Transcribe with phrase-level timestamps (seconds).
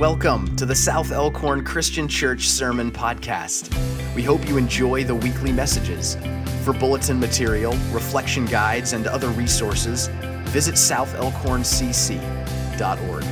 [0.00, 3.68] Welcome to the South Elkhorn Christian Church Sermon Podcast.
[4.14, 6.16] We hope you enjoy the weekly messages.
[6.64, 10.06] For bulletin material, reflection guides, and other resources,
[10.44, 13.24] visit southelkhorncc.org.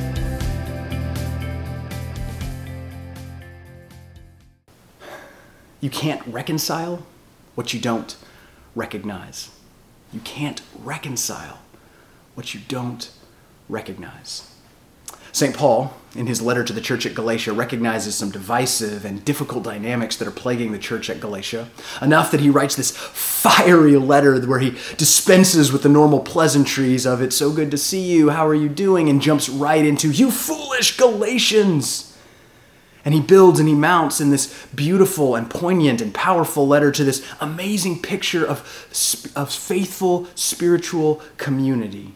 [5.81, 7.03] You can't reconcile
[7.55, 8.15] what you don't
[8.75, 9.49] recognize.
[10.13, 11.61] You can't reconcile
[12.35, 13.09] what you don't
[13.67, 14.58] recognize.
[15.31, 15.55] St.
[15.55, 20.15] Paul, in his letter to the church at Galatia, recognizes some divisive and difficult dynamics
[20.17, 21.69] that are plaguing the church at Galatia,
[22.01, 27.21] enough that he writes this fiery letter where he dispenses with the normal pleasantries of,
[27.21, 29.07] It's so good to see you, how are you doing?
[29.07, 32.05] and jumps right into, You foolish Galatians!
[33.05, 37.03] And he builds and he mounts in this beautiful and poignant and powerful letter to
[37.03, 38.59] this amazing picture of,
[39.35, 42.13] of faithful spiritual community.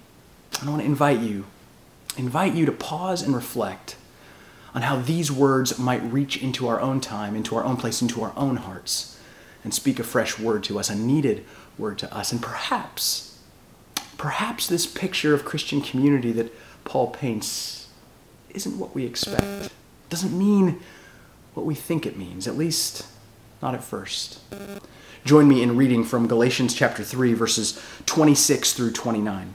[0.61, 1.45] I want to invite you
[2.17, 3.95] invite you to pause and reflect
[4.73, 8.23] on how these words might reach into our own time, into our own place, into
[8.23, 9.19] our own hearts,
[9.63, 11.45] and speak a fresh word to us, a needed
[11.77, 12.31] word to us.
[12.31, 13.39] And perhaps,
[14.17, 16.53] perhaps this picture of Christian community that
[16.85, 17.87] Paul paints
[18.49, 19.71] isn't what we expect,
[20.09, 20.79] doesn't mean
[21.53, 23.07] what we think it means, at least
[23.61, 24.39] not at first.
[25.23, 29.53] Join me in reading from Galatians chapter 3, verses 26 through 29.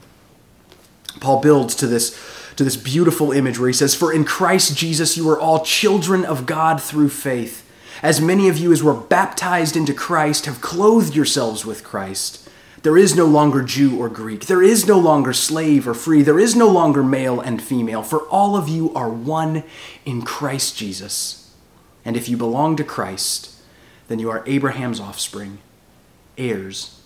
[1.21, 2.19] Paul builds to this
[2.59, 6.25] to this beautiful image where he says, For in Christ Jesus you are all children
[6.25, 7.65] of God through faith.
[8.03, 12.49] As many of you as were baptized into Christ have clothed yourselves with Christ.
[12.83, 14.47] There is no longer Jew or Greek.
[14.47, 16.23] There is no longer slave or free.
[16.23, 19.63] There is no longer male and female, for all of you are one
[20.05, 21.55] in Christ Jesus.
[22.05, 23.55] And if you belong to Christ,
[24.09, 25.59] then you are Abraham's offspring,
[26.37, 27.01] heirs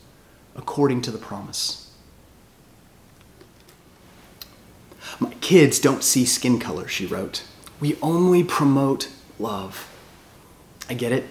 [0.54, 1.81] according to the promise.
[5.22, 7.44] My kids don't see skin color, she wrote.
[7.78, 9.88] We only promote love.
[10.88, 11.26] I get it.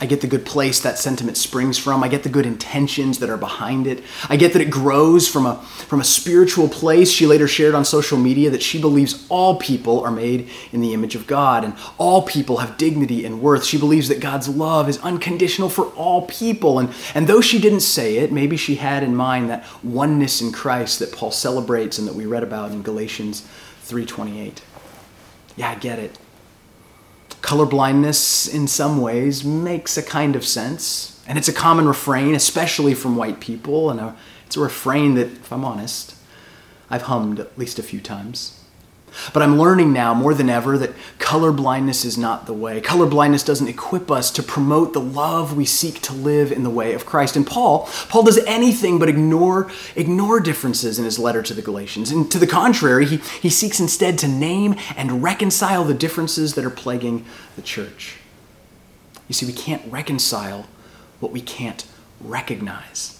[0.00, 2.04] I get the good place that sentiment springs from.
[2.04, 4.04] I get the good intentions that are behind it.
[4.28, 7.10] I get that it grows from a, from a spiritual place.
[7.10, 10.94] She later shared on social media that she believes all people are made in the
[10.94, 13.64] image of God and all people have dignity and worth.
[13.64, 16.78] She believes that God's love is unconditional for all people.
[16.78, 20.52] And, and though she didn't say it, maybe she had in mind that oneness in
[20.52, 23.42] Christ that Paul celebrates and that we read about in Galatians
[23.86, 24.58] 3.28.
[25.56, 26.16] Yeah, I get it.
[27.48, 31.18] Colorblindness, in some ways, makes a kind of sense.
[31.26, 33.88] And it's a common refrain, especially from white people.
[33.88, 34.14] And a,
[34.44, 36.14] it's a refrain that, if I'm honest,
[36.90, 38.57] I've hummed at least a few times.
[39.32, 42.80] But I'm learning now more than ever that color blindness is not the way.
[42.80, 46.70] Color blindness doesn't equip us to promote the love we seek to live in the
[46.70, 47.36] way of Christ.
[47.36, 52.10] And Paul, Paul does anything but ignore ignore differences in his letter to the Galatians.
[52.10, 56.64] And to the contrary, he, he seeks instead to name and reconcile the differences that
[56.64, 57.24] are plaguing
[57.56, 58.16] the church.
[59.26, 60.66] You see, we can't reconcile
[61.20, 61.86] what we can't
[62.20, 63.17] recognize.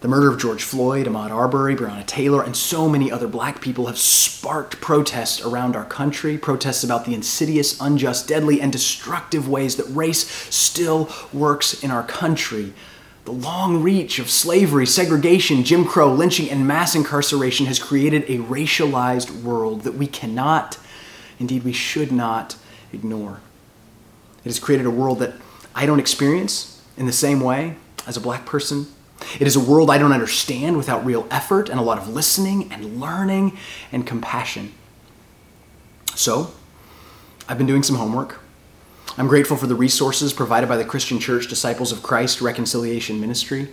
[0.00, 3.84] The murder of George Floyd, Ahmaud Arbery, Breonna Taylor, and so many other black people
[3.84, 9.76] have sparked protests around our country, protests about the insidious, unjust, deadly, and destructive ways
[9.76, 12.72] that race still works in our country.
[13.26, 18.38] The long reach of slavery, segregation, Jim Crow, lynching, and mass incarceration has created a
[18.38, 20.78] racialized world that we cannot,
[21.38, 22.56] indeed, we should not
[22.90, 23.42] ignore.
[24.44, 25.34] It has created a world that
[25.74, 28.86] I don't experience in the same way as a black person
[29.38, 32.72] it is a world I don't understand without real effort and a lot of listening
[32.72, 33.58] and learning
[33.92, 34.72] and compassion.
[36.14, 36.52] So,
[37.48, 38.40] I've been doing some homework.
[39.18, 43.68] I'm grateful for the resources provided by the Christian Church Disciples of Christ Reconciliation Ministry.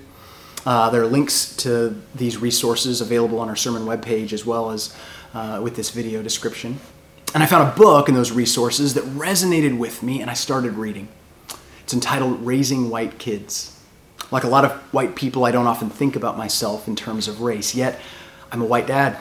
[0.66, 4.96] Uh, there are links to these resources available on our sermon webpage as well as
[5.34, 6.80] uh, with this video description.
[7.34, 10.74] And I found a book in those resources that resonated with me, and I started
[10.74, 11.08] reading.
[11.84, 13.77] It's entitled Raising White Kids.
[14.32, 17.42] Like a lot of white people, I don't often think about myself in terms of
[17.42, 18.00] race, yet
[18.52, 19.18] I'm a white dad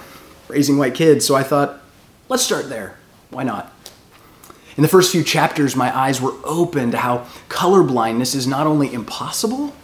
[0.49, 1.81] raising white kids, so I thought,
[2.29, 2.97] let's start there.
[3.31, 3.73] Why not?
[4.76, 8.93] In the first few chapters, my eyes were open to how colorblindness is not only
[8.93, 9.75] impossible,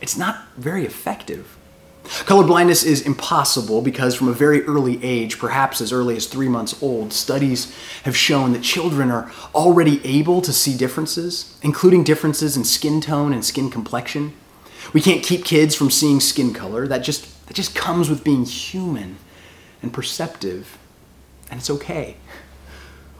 [0.00, 1.56] it's not very effective.
[2.04, 6.80] Colorblindness is impossible because from a very early age, perhaps as early as three months
[6.82, 12.64] old, studies have shown that children are already able to see differences, including differences in
[12.64, 14.32] skin tone and skin complexion.
[14.92, 16.86] We can't keep kids from seeing skin color.
[16.86, 19.18] That just, that just comes with being human
[19.82, 20.78] and perceptive,
[21.50, 22.16] and it's okay.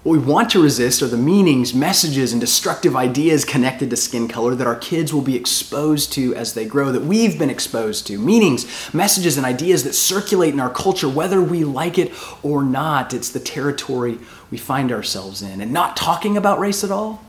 [0.05, 4.29] What we want to resist are the meanings, messages, and destructive ideas connected to skin
[4.29, 8.06] color that our kids will be exposed to as they grow, that we've been exposed
[8.06, 8.19] to.
[8.19, 12.12] Meanings, messages, and ideas that circulate in our culture, whether we like it
[12.44, 13.12] or not.
[13.12, 14.19] It's the territory
[14.50, 15.61] we find ourselves in.
[15.61, 17.23] And not talking about race at all,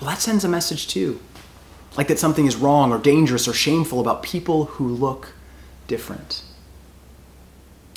[0.00, 1.18] well, that sends a message too.
[1.98, 5.32] Like that something is wrong or dangerous or shameful about people who look
[5.88, 6.44] different.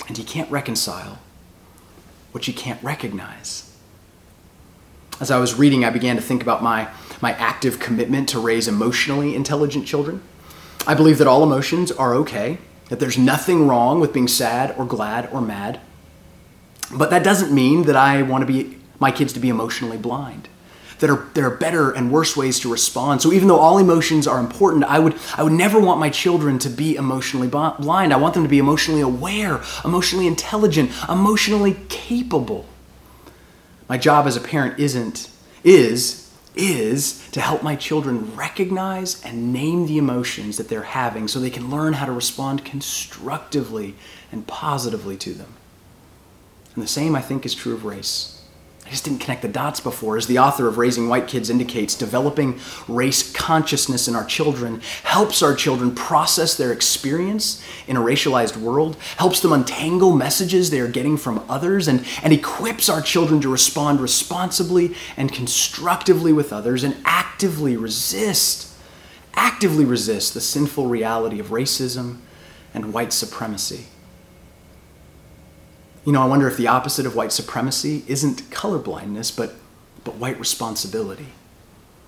[0.08, 1.20] And you can't reconcile
[2.32, 3.72] what you can't recognize.
[5.20, 6.88] As I was reading, I began to think about my,
[7.20, 10.20] my active commitment to raise emotionally intelligent children.
[10.84, 12.58] I believe that all emotions are okay,
[12.88, 15.78] that there's nothing wrong with being sad or glad or mad.
[16.92, 20.48] But that doesn't mean that I want to be my kids to be emotionally blind.
[21.02, 23.22] That are, there are better and worse ways to respond.
[23.22, 26.60] So even though all emotions are important, I would, I would never want my children
[26.60, 28.12] to be emotionally blind.
[28.12, 32.66] I want them to be emotionally aware, emotionally intelligent, emotionally capable.
[33.88, 35.28] My job as a parent isn't,
[35.64, 41.40] is, is to help my children recognize and name the emotions that they're having so
[41.40, 43.96] they can learn how to respond constructively
[44.30, 45.54] and positively to them.
[46.76, 48.41] And the same, I think, is true of race.
[48.84, 50.16] I just didn't connect the dots before.
[50.16, 52.58] As the author of Raising White Kids indicates, developing
[52.88, 58.96] race consciousness in our children helps our children process their experience in a racialized world,
[59.16, 63.48] helps them untangle messages they are getting from others, and, and equips our children to
[63.48, 68.74] respond responsibly and constructively with others and actively resist,
[69.34, 72.18] actively resist the sinful reality of racism
[72.74, 73.86] and white supremacy.
[76.04, 79.54] You know, I wonder if the opposite of white supremacy isn't colorblindness, but,
[80.02, 81.28] but white responsibility.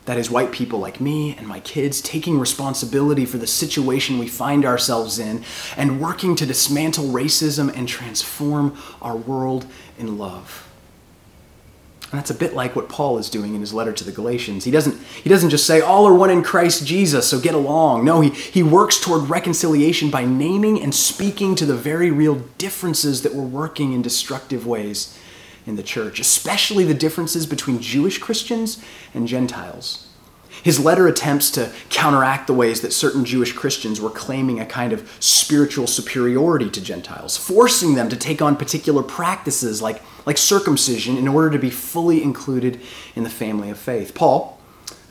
[0.07, 4.29] That is, white people like me and my kids taking responsibility for the situation we
[4.29, 5.45] find ourselves in
[5.77, 9.67] and working to dismantle racism and transform our world
[9.97, 10.69] in love.
[12.17, 14.65] That's a bit like what Paul is doing in his letter to the Galatians.
[14.65, 18.05] He doesn't, he doesn't just say, all are one in Christ Jesus, so get along.
[18.05, 23.23] No, he, he works toward reconciliation by naming and speaking to the very real differences
[23.23, 25.19] that were working in destructive ways
[25.67, 28.83] in the church, especially the differences between Jewish Christians
[29.15, 30.09] and Gentiles.
[30.63, 34.93] His letter attempts to counteract the ways that certain Jewish Christians were claiming a kind
[34.93, 41.17] of spiritual superiority to Gentiles, forcing them to take on particular practices like, like circumcision
[41.17, 42.81] in order to be fully included
[43.15, 44.15] in the family of faith.
[44.15, 44.59] Paul,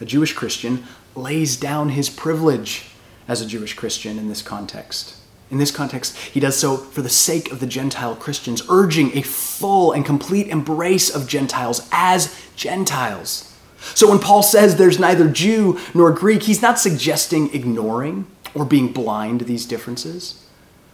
[0.01, 0.85] a Jewish Christian,
[1.15, 2.85] lays down his privilege
[3.27, 5.17] as a Jewish Christian in this context.
[5.51, 9.21] In this context, he does so for the sake of the Gentile Christians, urging a
[9.21, 13.52] full and complete embrace of Gentiles as Gentiles.
[13.95, 18.91] So when Paul says there's neither Jew nor Greek, he's not suggesting ignoring or being
[18.91, 20.45] blind to these differences,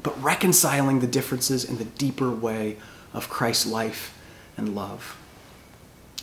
[0.02, 2.78] but reconciling the differences in the deeper way
[3.14, 4.18] of Christ's life
[4.58, 5.18] and love.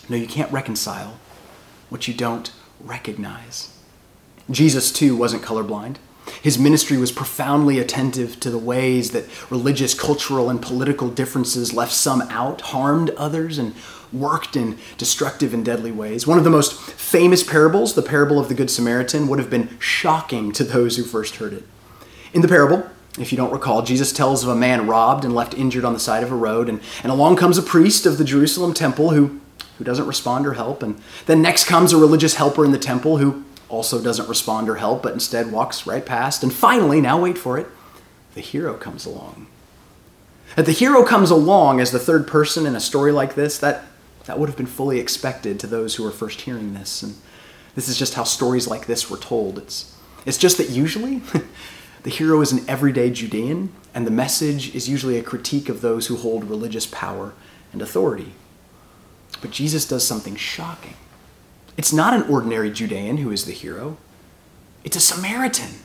[0.09, 1.19] No, you can't reconcile
[1.89, 3.77] what you don't recognize.
[4.51, 5.97] Jesus, too, wasn't colorblind.
[6.43, 11.93] His ministry was profoundly attentive to the ways that religious, cultural, and political differences left
[11.93, 13.75] some out, harmed others, and
[14.13, 16.27] worked in destructive and deadly ways.
[16.27, 19.77] One of the most famous parables, the parable of the Good Samaritan, would have been
[19.79, 21.65] shocking to those who first heard it.
[22.33, 22.89] In the parable,
[23.19, 25.99] if you don't recall, Jesus tells of a man robbed and left injured on the
[25.99, 29.41] side of a road, and, and along comes a priest of the Jerusalem temple who,
[29.79, 30.83] who doesn't respond or help.
[30.83, 34.77] And then next comes a religious helper in the temple who also doesn't respond or
[34.77, 36.43] help, but instead walks right past.
[36.43, 37.67] And finally, now wait for it,
[38.35, 39.47] the hero comes along.
[40.55, 43.85] That the hero comes along as the third person in a story like this, that
[44.27, 47.03] that would have been fully expected to those who were first hearing this.
[47.03, 47.15] And
[47.75, 49.59] this is just how stories like this were told.
[49.59, 51.23] It's, it's just that usually
[52.03, 56.09] the hero is an everyday Judean, and the message is usually a critique of those
[56.09, 57.35] who hold religious power
[57.73, 58.33] and authority.
[59.41, 60.95] But Jesus does something shocking.
[61.77, 63.97] It's not an ordinary Judean who is the hero,
[64.85, 65.81] it's a Samaritan.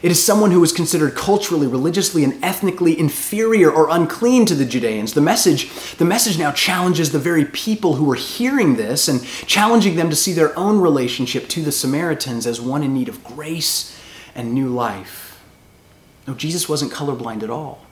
[0.00, 4.64] It is someone who was considered culturally, religiously, and ethnically inferior or unclean to the
[4.64, 5.14] Judeans.
[5.14, 9.96] The message, the message now challenges the very people who are hearing this and challenging
[9.96, 13.98] them to see their own relationship to the Samaritans as one in need of grace
[14.36, 15.42] and new life.
[16.28, 17.84] No, Jesus wasn't colorblind at all.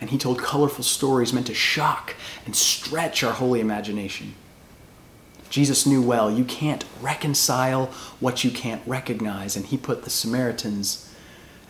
[0.00, 2.14] And he told colorful stories meant to shock
[2.46, 4.34] and stretch our holy imagination.
[5.54, 7.86] Jesus knew well you can't reconcile
[8.18, 11.08] what you can't recognize, and he put the Samaritans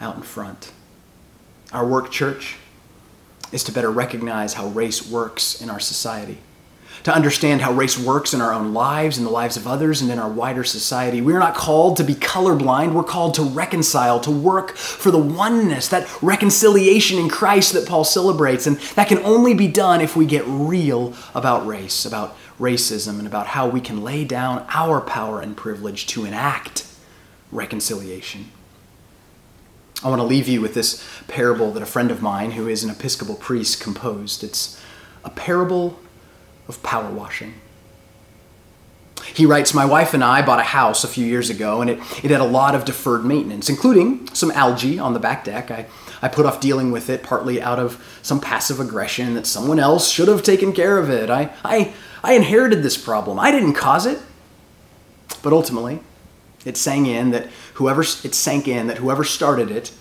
[0.01, 0.73] out in front.
[1.71, 2.57] Our work, church,
[3.53, 6.39] is to better recognize how race works in our society,
[7.03, 10.11] to understand how race works in our own lives, in the lives of others, and
[10.11, 11.21] in our wider society.
[11.21, 15.89] We're not called to be colorblind, we're called to reconcile, to work for the oneness,
[15.89, 18.67] that reconciliation in Christ that Paul celebrates.
[18.67, 23.27] And that can only be done if we get real about race, about racism and
[23.27, 26.87] about how we can lay down our power and privilege to enact
[27.51, 28.51] reconciliation.
[30.03, 32.85] I want to leave you with this parable that a friend of mine, who is
[32.85, 34.45] an Episcopal priest, composed.
[34.45, 34.81] It's
[35.25, 35.99] a parable
[36.69, 37.55] of power washing.
[39.33, 41.99] He writes, My wife and I bought a house a few years ago, and it,
[42.23, 45.71] it had a lot of deferred maintenance, including some algae on the back deck.
[45.71, 45.87] I,
[46.21, 50.11] I put off dealing with it partly out of some passive aggression that someone else
[50.11, 51.31] should have taken care of it.
[51.31, 51.95] I, I,
[52.25, 53.39] I inherited this problem.
[53.39, 54.19] I didn't cause it.
[55.43, 56.01] But ultimately,
[56.65, 59.93] it sang in that whoever it sank in that whoever started it,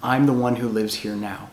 [0.00, 1.50] I'm the one who lives here now.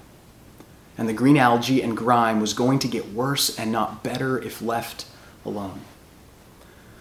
[1.00, 4.62] And the green algae and grime was going to get worse and not better if
[4.62, 5.06] left
[5.44, 5.82] alone.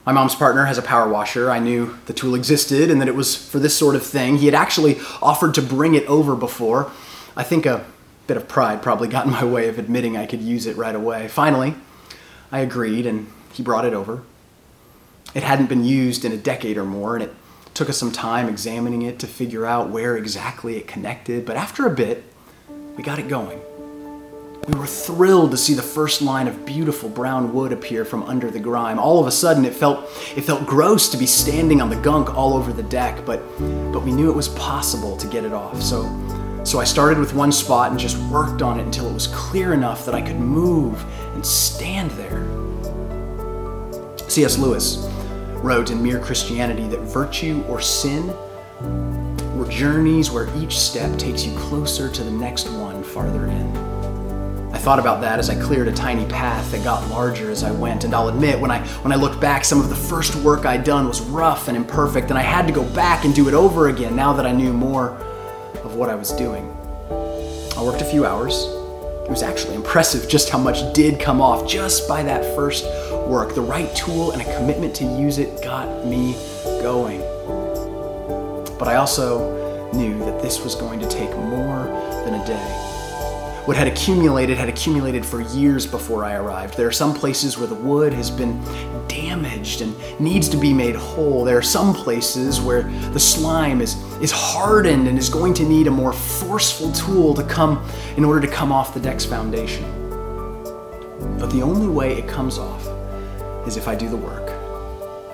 [0.07, 1.51] My mom's partner has a power washer.
[1.51, 4.39] I knew the tool existed and that it was for this sort of thing.
[4.39, 6.91] He had actually offered to bring it over before.
[7.37, 7.85] I think a
[8.27, 10.95] bit of pride probably got in my way of admitting I could use it right
[10.95, 11.29] away.
[11.29, 11.75] Finally,
[12.51, 14.23] I agreed and he brought it over.
[15.35, 17.35] It hadn't been used in a decade or more, and it
[17.75, 21.87] took us some time examining it to figure out where exactly it connected, but after
[21.87, 22.25] a bit,
[22.97, 23.61] we got it going.
[24.67, 28.51] We were thrilled to see the first line of beautiful brown wood appear from under
[28.51, 28.99] the grime.
[28.99, 30.01] All of a sudden, it felt
[30.37, 33.41] it felt gross to be standing on the gunk all over the deck, but
[33.93, 35.81] but we knew it was possible to get it off.
[35.81, 36.03] So
[36.69, 39.73] so I started with one spot and just worked on it until it was clear
[39.73, 42.47] enough that I could move and stand there.
[44.29, 44.59] C.S.
[44.59, 45.09] Lewis
[45.63, 48.27] wrote in Mere Christianity that virtue or sin
[49.57, 53.77] were journeys where each step takes you closer to the next one farther in.
[54.71, 57.71] I thought about that as I cleared a tiny path that got larger as I
[57.71, 60.67] went, and I'll admit when I when I looked back, some of the first work
[60.67, 63.55] I'd done was rough and imperfect, and I had to go back and do it
[63.55, 65.19] over again now that I knew more
[65.85, 66.65] of what I was doing.
[67.77, 68.65] I worked a few hours.
[69.25, 72.85] It was actually impressive just how much did come off just by that first
[73.29, 73.55] work.
[73.55, 76.35] The right tool and a commitment to use it got me
[76.83, 77.21] going.
[78.79, 81.85] But I also knew that this was going to take more
[82.25, 82.78] than a day.
[83.69, 86.79] What had accumulated had accumulated for years before I arrived.
[86.79, 88.59] There are some places where the wood has been
[89.09, 91.45] damaged and needs to be made whole.
[91.45, 95.87] There are some places where the slime is, is hardened and is going to need
[95.87, 99.85] a more forceful tool to come in order to come off the deck's foundation.
[101.39, 102.89] But the only way it comes off
[103.67, 104.49] is if I do the work.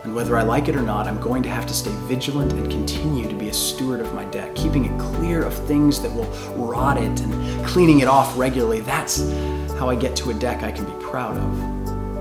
[0.03, 2.69] And whether I like it or not, I'm going to have to stay vigilant and
[2.69, 3.55] continue to be a
[3.95, 8.01] steward of my deck, keeping it clear of things that will rot it and cleaning
[8.01, 8.81] it off regularly.
[8.81, 9.31] That's
[9.79, 11.61] how I get to a deck I can be proud of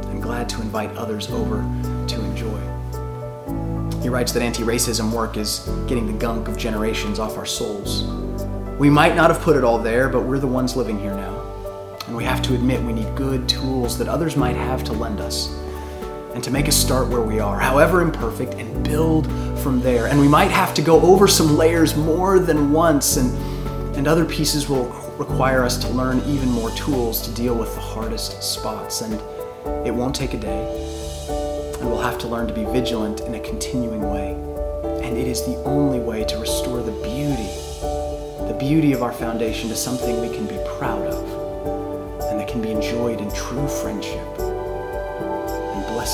[0.09, 1.57] and glad to invite others over
[2.07, 2.59] to enjoy.
[4.01, 8.03] He writes that anti racism work is getting the gunk of generations off our souls.
[8.77, 11.39] We might not have put it all there, but we're the ones living here now.
[12.05, 15.21] And we have to admit we need good tools that others might have to lend
[15.21, 15.47] us
[16.33, 19.27] and to make us start where we are, however imperfect, and build
[19.59, 20.07] from there.
[20.07, 23.31] And we might have to go over some layers more than once, and,
[23.95, 24.85] and other pieces will
[25.17, 29.01] require us to learn even more tools to deal with the hardest spots.
[29.01, 29.13] And
[29.85, 33.39] it won't take a day, and we'll have to learn to be vigilant in a
[33.39, 34.33] continuing way.
[35.05, 37.51] And it is the only way to restore the beauty,
[38.47, 41.43] the beauty of our foundation to something we can be proud of
[42.31, 44.32] and that can be enjoyed in true friendship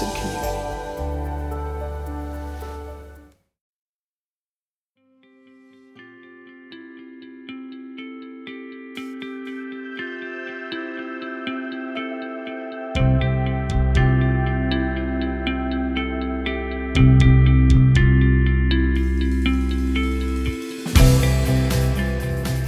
[0.08, 0.56] community.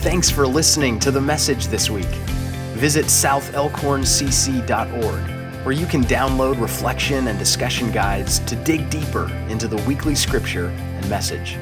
[0.02, 2.04] Thanks for listening to the message this week.
[2.76, 9.78] Visit southelkhorncc.org where you can download reflection and discussion guides to dig deeper into the
[9.88, 11.58] weekly scripture and message.